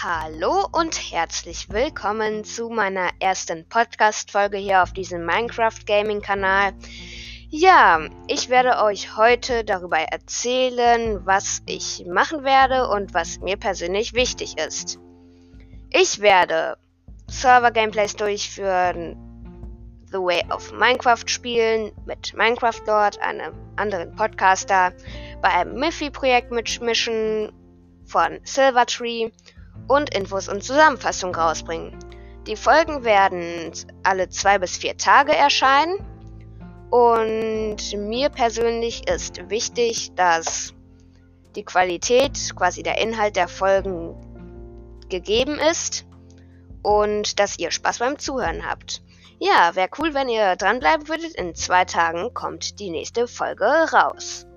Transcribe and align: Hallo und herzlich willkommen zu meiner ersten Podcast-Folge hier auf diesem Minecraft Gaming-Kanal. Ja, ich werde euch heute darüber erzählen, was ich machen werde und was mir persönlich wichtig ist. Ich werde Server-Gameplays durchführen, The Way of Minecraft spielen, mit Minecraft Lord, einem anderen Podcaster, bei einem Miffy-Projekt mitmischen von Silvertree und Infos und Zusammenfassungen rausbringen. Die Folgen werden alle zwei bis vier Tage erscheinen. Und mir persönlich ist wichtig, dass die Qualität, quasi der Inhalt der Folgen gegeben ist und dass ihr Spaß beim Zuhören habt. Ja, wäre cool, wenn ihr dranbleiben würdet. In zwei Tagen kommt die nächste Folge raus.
Hallo 0.00 0.68
und 0.70 1.10
herzlich 1.10 1.70
willkommen 1.70 2.44
zu 2.44 2.68
meiner 2.68 3.10
ersten 3.18 3.68
Podcast-Folge 3.68 4.56
hier 4.56 4.84
auf 4.84 4.92
diesem 4.92 5.26
Minecraft 5.26 5.84
Gaming-Kanal. 5.86 6.72
Ja, 7.50 8.06
ich 8.28 8.48
werde 8.48 8.80
euch 8.84 9.16
heute 9.16 9.64
darüber 9.64 9.98
erzählen, 9.98 11.26
was 11.26 11.62
ich 11.66 12.06
machen 12.06 12.44
werde 12.44 12.86
und 12.86 13.12
was 13.12 13.40
mir 13.40 13.56
persönlich 13.56 14.14
wichtig 14.14 14.56
ist. 14.56 15.00
Ich 15.90 16.20
werde 16.20 16.78
Server-Gameplays 17.26 18.14
durchführen, 18.14 19.16
The 20.12 20.18
Way 20.18 20.44
of 20.52 20.70
Minecraft 20.70 21.26
spielen, 21.26 21.90
mit 22.06 22.34
Minecraft 22.36 22.86
Lord, 22.86 23.20
einem 23.20 23.52
anderen 23.74 24.14
Podcaster, 24.14 24.92
bei 25.42 25.48
einem 25.48 25.74
Miffy-Projekt 25.74 26.52
mitmischen 26.52 27.50
von 28.06 28.38
Silvertree 28.44 29.32
und 29.88 30.14
Infos 30.14 30.48
und 30.48 30.62
Zusammenfassungen 30.62 31.34
rausbringen. 31.34 31.98
Die 32.46 32.56
Folgen 32.56 33.04
werden 33.04 33.72
alle 34.04 34.28
zwei 34.28 34.58
bis 34.58 34.76
vier 34.76 34.96
Tage 34.96 35.34
erscheinen. 35.34 35.98
Und 36.90 37.76
mir 37.94 38.30
persönlich 38.30 39.08
ist 39.08 39.50
wichtig, 39.50 40.14
dass 40.14 40.72
die 41.56 41.64
Qualität, 41.64 42.38
quasi 42.56 42.82
der 42.82 42.98
Inhalt 42.98 43.36
der 43.36 43.48
Folgen 43.48 44.14
gegeben 45.10 45.58
ist 45.58 46.06
und 46.82 47.38
dass 47.38 47.58
ihr 47.58 47.70
Spaß 47.70 47.98
beim 47.98 48.18
Zuhören 48.18 48.68
habt. 48.68 49.02
Ja, 49.38 49.74
wäre 49.74 49.90
cool, 49.98 50.14
wenn 50.14 50.28
ihr 50.28 50.56
dranbleiben 50.56 51.08
würdet. 51.08 51.34
In 51.34 51.54
zwei 51.54 51.84
Tagen 51.84 52.32
kommt 52.34 52.80
die 52.80 52.90
nächste 52.90 53.28
Folge 53.28 53.66
raus. 53.92 54.47